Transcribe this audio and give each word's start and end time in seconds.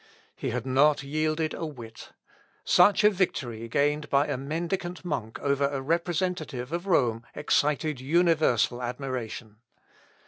He 0.35 0.49
had 0.49 0.65
not 0.65 1.03
yielded 1.03 1.53
a 1.53 1.63
whit. 1.63 2.09
Such 2.65 3.03
a 3.03 3.11
victory 3.11 3.69
gained 3.69 4.09
by 4.09 4.25
a 4.25 4.35
mendicant 4.35 5.05
monk 5.05 5.37
over 5.41 5.67
a 5.67 5.79
representative 5.79 6.73
of 6.73 6.87
Rome, 6.87 7.23
excited 7.35 7.99
universal 8.01 8.81
admiration. 8.81 9.57